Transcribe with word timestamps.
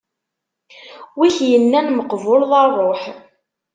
Wi 1.17 1.29
k-innan 1.35 1.87
meqbuleḍ 1.91 2.51
a 2.61 2.63
ṛṛuḥ? 2.69 3.03